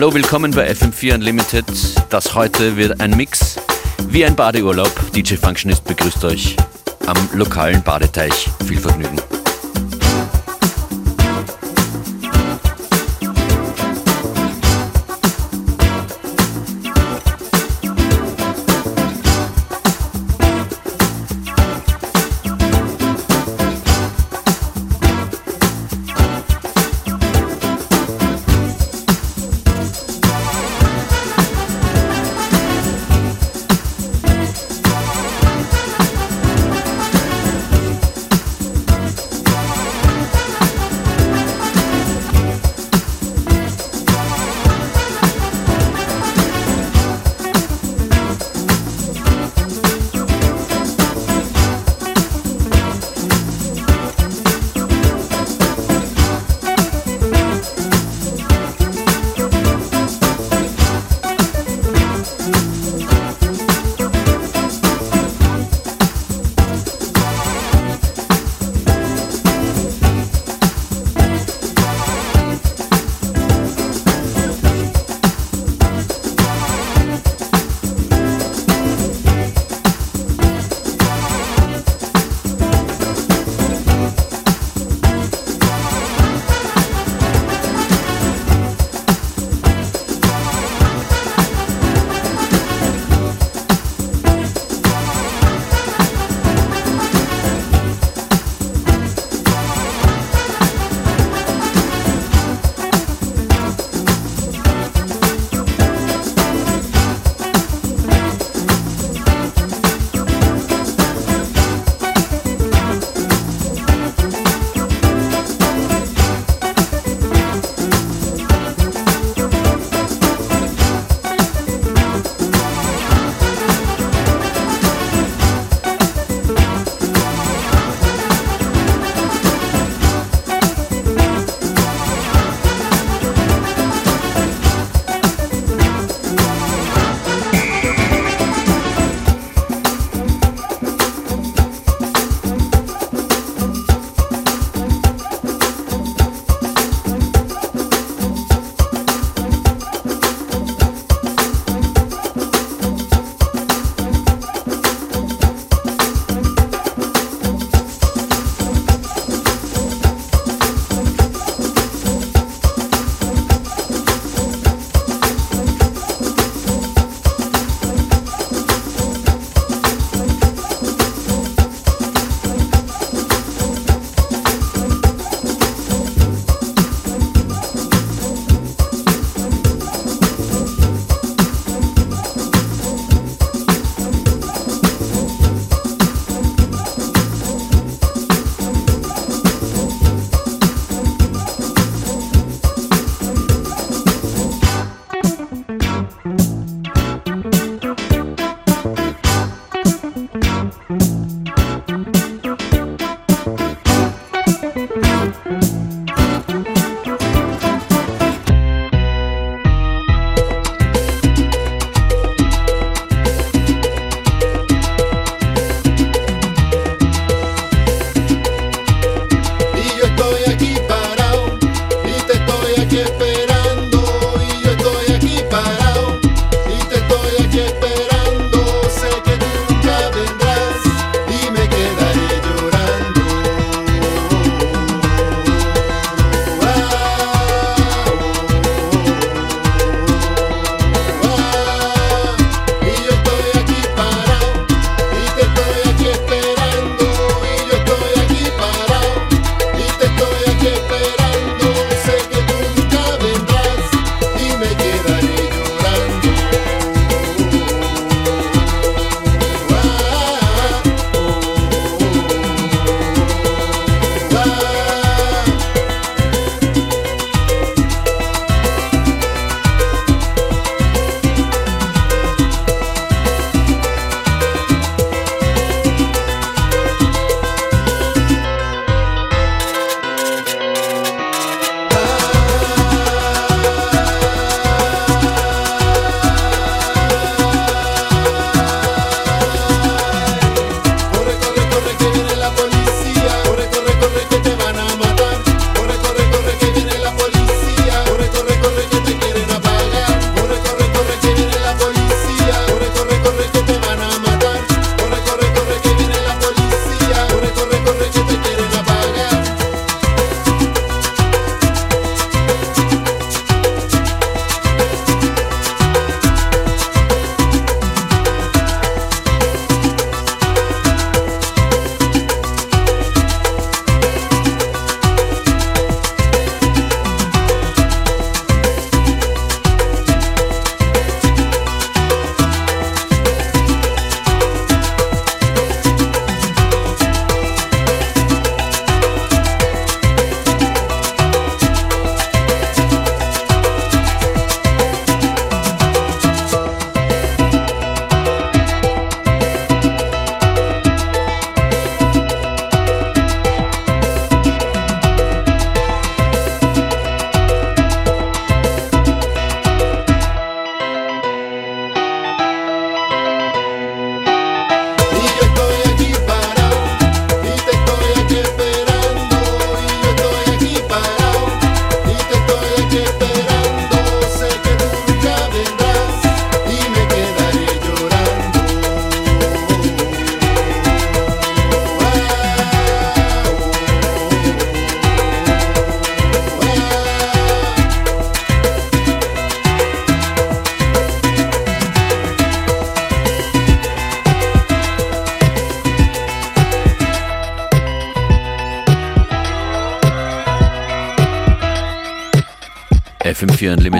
Hallo, 0.00 0.14
willkommen 0.14 0.52
bei 0.52 0.70
FM4 0.70 1.14
Unlimited. 1.14 1.64
Das 2.08 2.32
heute 2.32 2.76
wird 2.76 3.00
ein 3.00 3.16
Mix 3.16 3.56
wie 4.10 4.24
ein 4.24 4.36
Badeurlaub. 4.36 4.92
DJ 5.12 5.34
Functionist 5.34 5.82
begrüßt 5.82 6.24
euch 6.24 6.54
am 7.06 7.16
lokalen 7.32 7.82
Badeteich. 7.82 8.48
Viel 8.64 8.78
Vergnügen. 8.78 9.18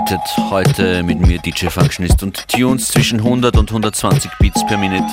FM4 0.09 0.19
Unlimited. 0.19 0.49
Heute 0.49 1.03
mit 1.03 1.19
mir 1.19 1.39
DJ 1.39 1.67
Functionist 1.67 2.23
und 2.23 2.47
Tunes 2.47 2.87
zwischen 2.87 3.19
100 3.19 3.57
und 3.57 3.69
120 3.69 4.31
Beats 4.39 4.65
per 4.65 4.77
Minute. 4.77 5.05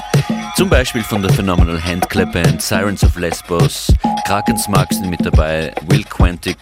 Zum 0.56 0.70
Beispiel 0.70 1.02
von 1.02 1.22
der 1.22 1.32
Phenomenal 1.32 1.82
Handclap 1.82 2.32
Band, 2.32 2.62
Sirens 2.62 3.04
of 3.04 3.16
Lesbos, 3.16 3.93
Krakens 4.25 4.69
Mark 4.69 4.93
sind 4.93 5.10
mit 5.10 5.25
dabei, 5.25 5.75
Will 5.88 6.04
Quantic 6.04 6.56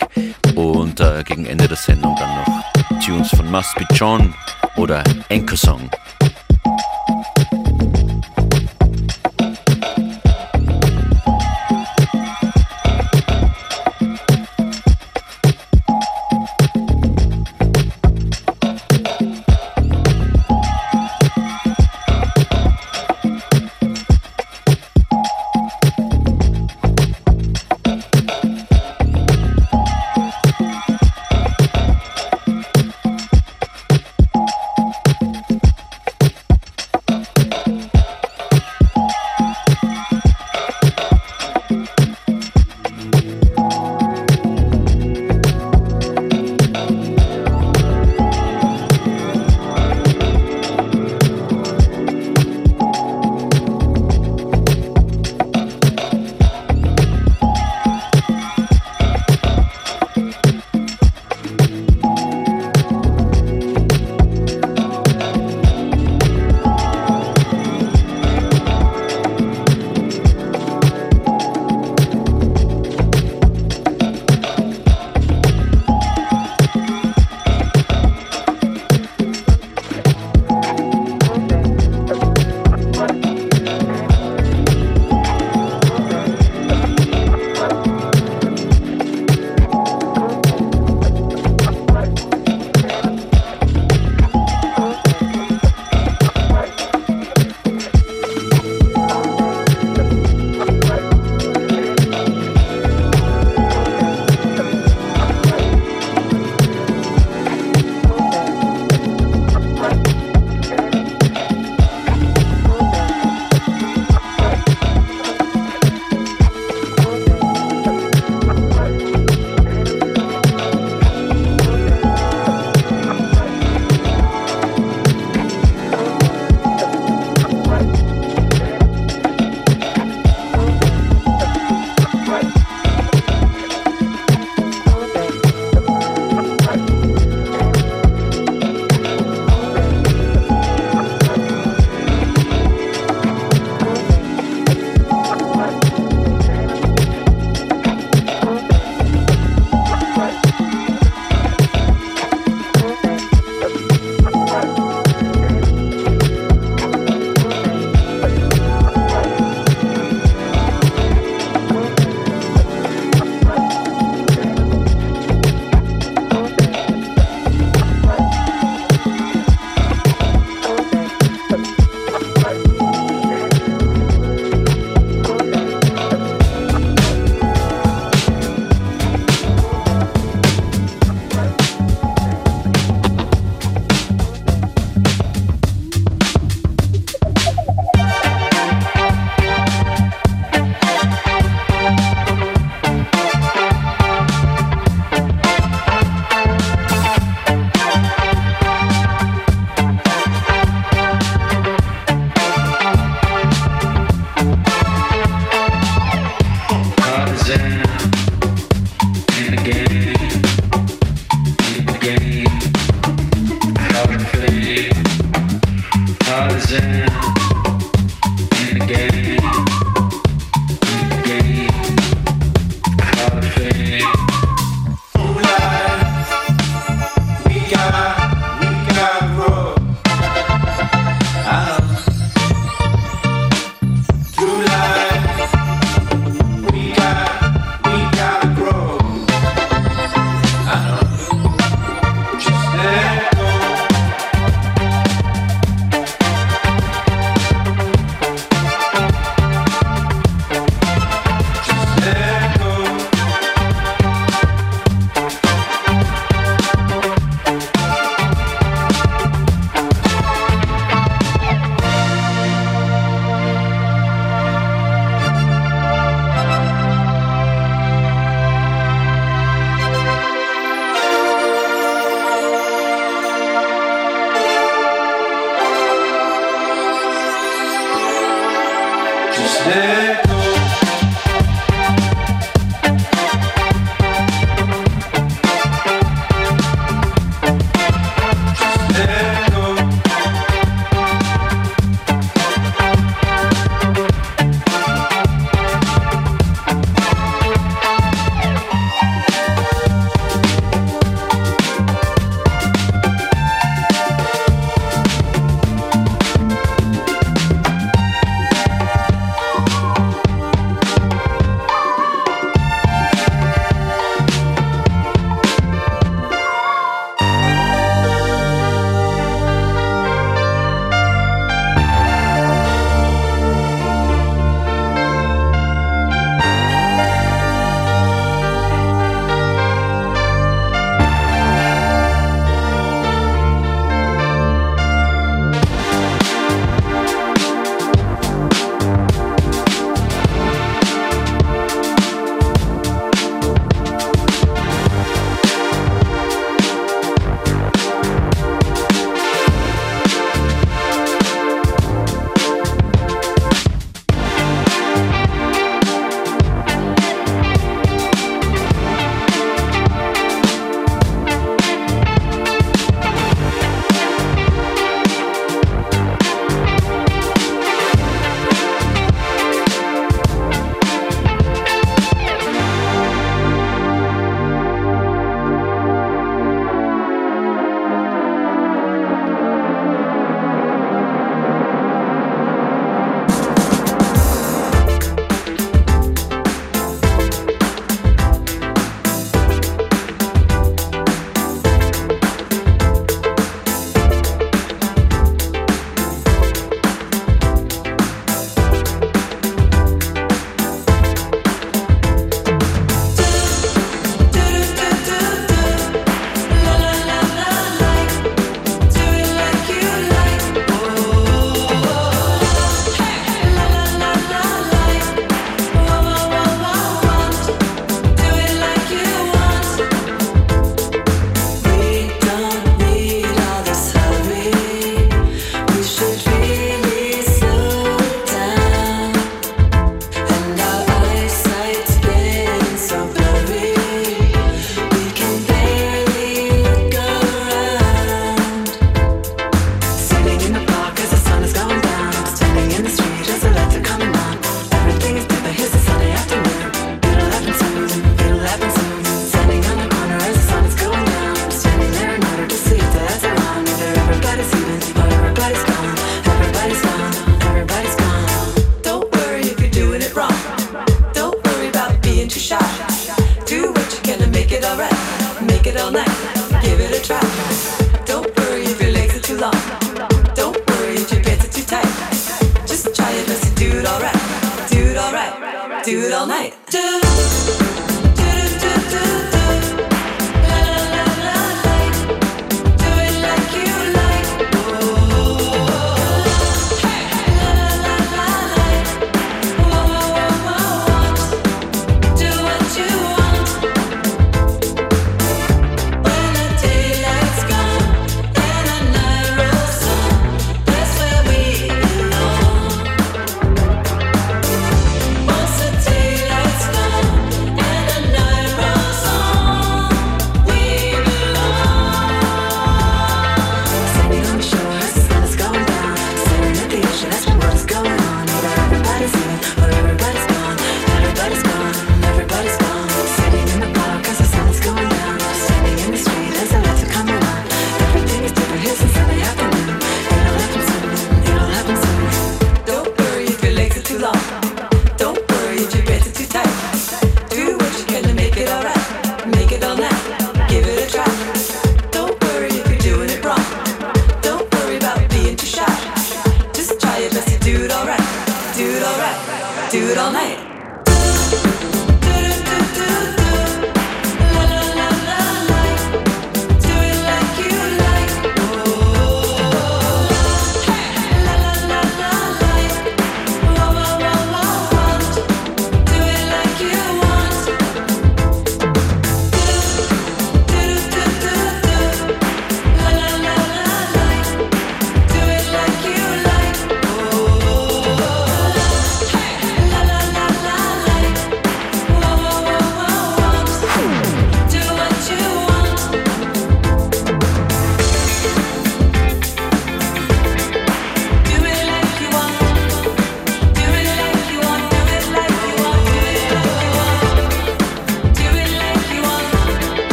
und 0.56 1.00
äh, 1.00 1.22
gegen 1.24 1.46
Ende 1.46 1.68
der 1.68 1.76
Sendung 1.76 2.16
dann 2.16 2.36
noch 2.36 3.00
Tunes 3.04 3.30
von 3.30 3.50
Must 3.50 3.74
Be 3.76 3.86
John 3.94 4.34
oder 4.76 5.04
Anchor 5.30 5.56
Song. 5.56 5.90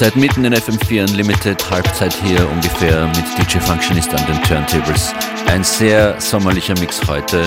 Seid 0.00 0.16
mitten 0.16 0.46
in 0.46 0.54
FM4 0.54 1.10
Unlimited, 1.10 1.70
Halbzeit 1.70 2.14
hier 2.14 2.50
ungefähr 2.50 3.06
mit 3.08 3.24
DJ 3.36 3.58
Functionist 3.58 4.08
an 4.14 4.24
den 4.24 4.42
Turntables. 4.44 5.12
Ein 5.46 5.62
sehr 5.62 6.18
sommerlicher 6.18 6.72
Mix 6.80 7.06
heute. 7.06 7.46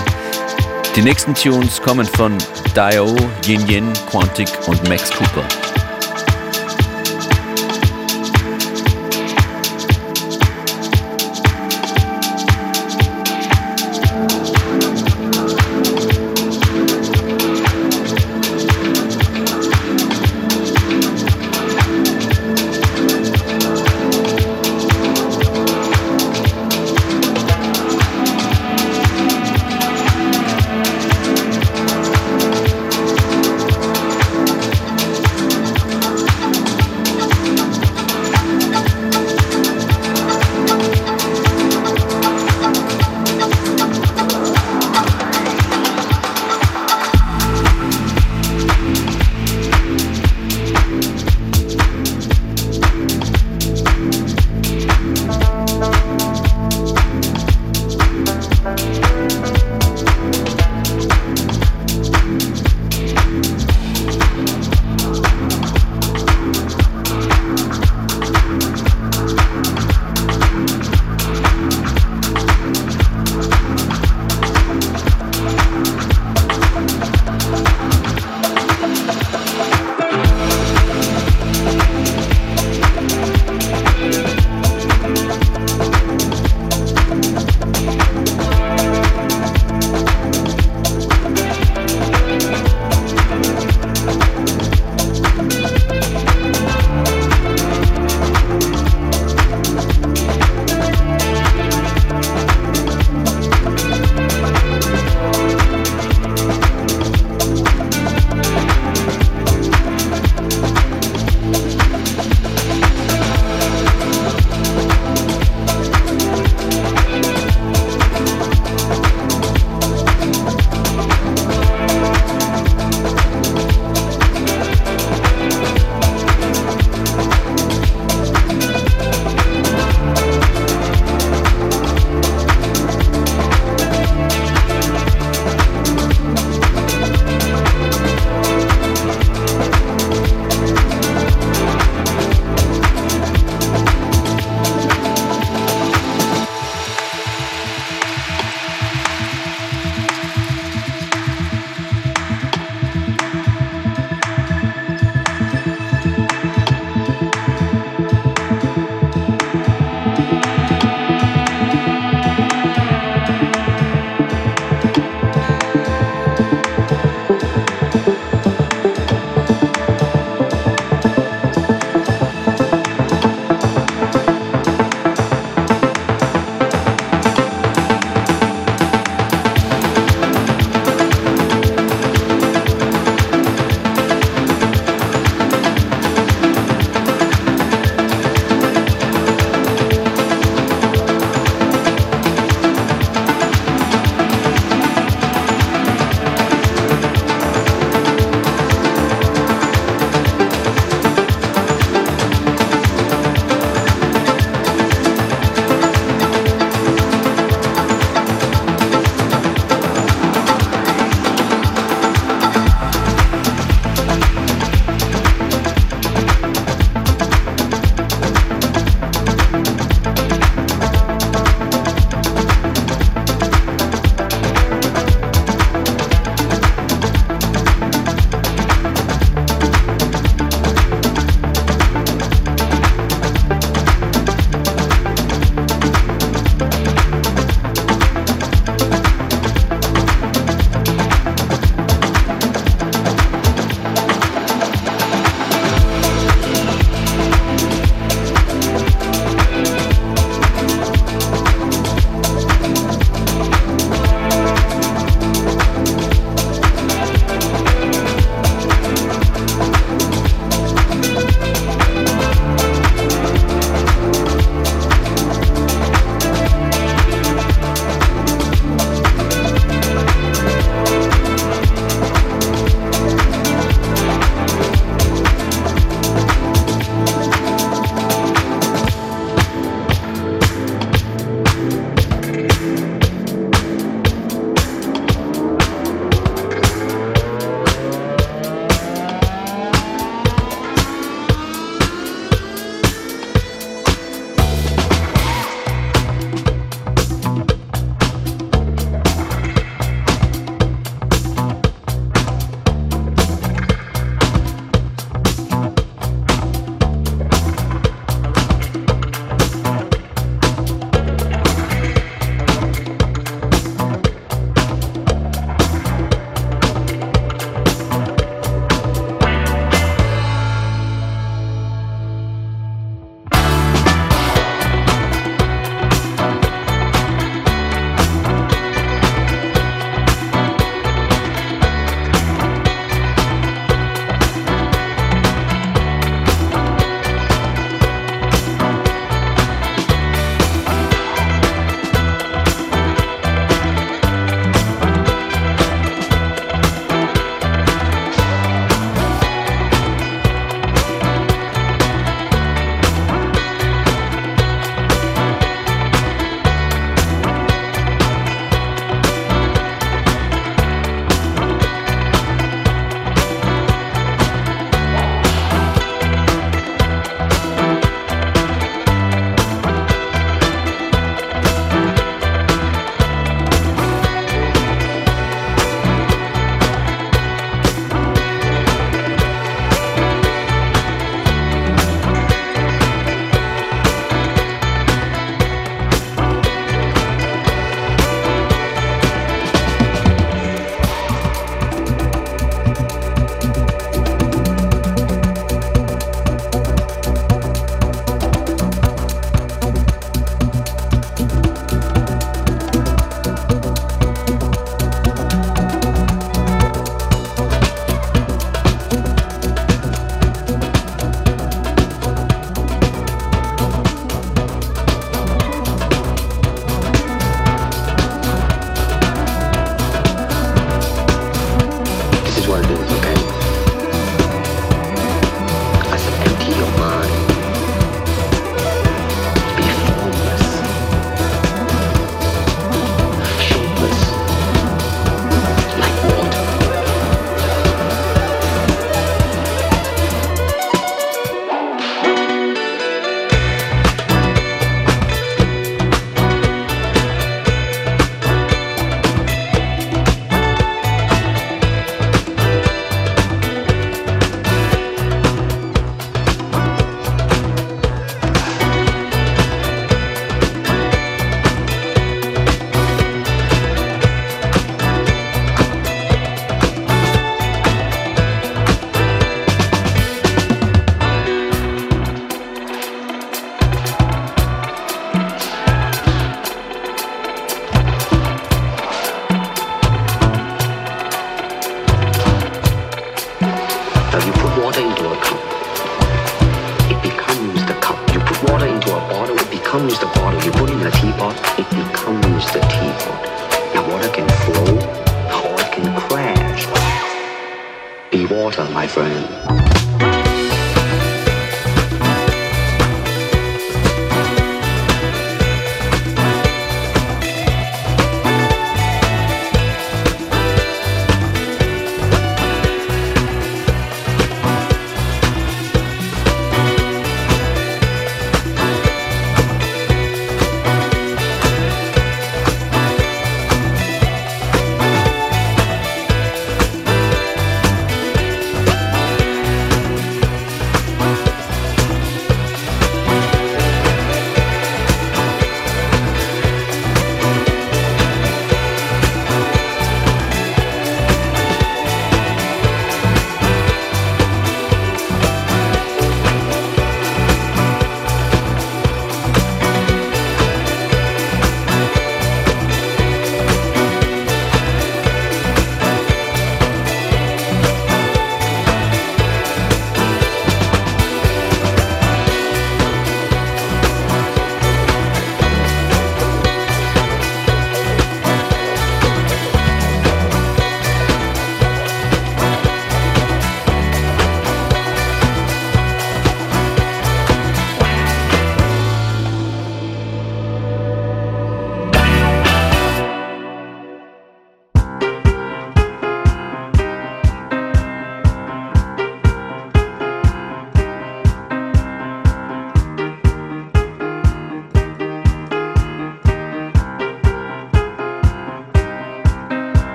Die 0.96 1.02
nächsten 1.02 1.34
Tunes 1.34 1.82
kommen 1.82 2.06
von 2.06 2.38
Dio, 2.76 3.16
Yin 3.48 3.68
Yin, 3.68 3.94
Quantic 4.08 4.50
und 4.68 4.88
Max 4.88 5.10
Cooper. 5.10 5.63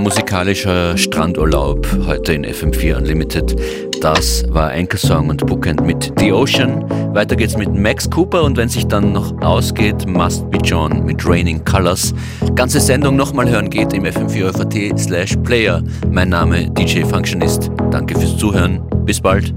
Musikalischer 0.00 0.96
Strandurlaub 0.96 1.86
heute 2.06 2.34
in 2.34 2.44
FM4 2.44 2.96
Unlimited. 2.96 3.56
Das 4.00 4.44
war 4.48 4.72
Enkersong 4.72 5.28
und 5.28 5.44
Bookend 5.46 5.84
mit 5.84 6.12
The 6.18 6.32
Ocean. 6.32 6.84
Weiter 7.14 7.36
geht's 7.36 7.56
mit 7.56 7.74
Max 7.74 8.08
Cooper 8.08 8.44
und 8.44 8.56
wenn 8.56 8.68
sich 8.68 8.86
dann 8.86 9.12
noch 9.12 9.40
ausgeht, 9.42 10.06
Must 10.06 10.50
Be 10.50 10.58
John 10.58 11.04
mit 11.04 11.26
Raining 11.26 11.64
Colors. 11.64 12.14
Ganze 12.54 12.80
Sendung 12.80 13.16
nochmal 13.16 13.48
hören 13.48 13.70
geht 13.70 13.92
im 13.92 14.04
FM4 14.04 14.96
slash 14.98 15.36
Player. 15.44 15.82
Mein 16.10 16.28
Name 16.28 16.70
DJ 16.70 17.02
Functionist. 17.02 17.70
Danke 17.90 18.18
fürs 18.18 18.36
Zuhören. 18.36 18.80
Bis 19.04 19.20
bald. 19.20 19.52